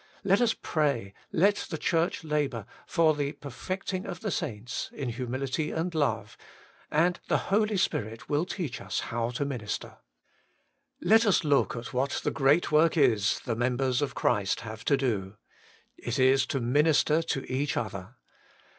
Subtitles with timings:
[0.23, 4.21] Let us pray, let 84 Working for God the Church labour for' the perfecting of
[4.21, 6.37] the saints' in humiHty and love,
[6.89, 9.97] and the Holy Spirit will teach us how to minister.
[11.01, 14.97] Let us look at what the great work is the members of Christ have to
[14.97, 15.37] do.
[15.99, 18.15] It is to min ister to each other.